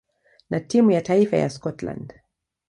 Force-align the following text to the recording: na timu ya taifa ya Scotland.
na 0.49 0.59
timu 0.59 0.91
ya 0.91 1.01
taifa 1.01 1.37
ya 1.37 1.49
Scotland. 1.49 2.13